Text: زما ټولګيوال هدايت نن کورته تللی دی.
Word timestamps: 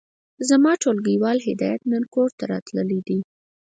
زما 0.49 0.71
ټولګيوال 0.81 1.37
هدايت 1.47 1.81
نن 1.91 2.03
کورته 2.13 2.45
تللی 2.67 2.99
دی. 3.07 3.19